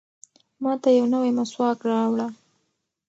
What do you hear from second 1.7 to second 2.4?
راوړه.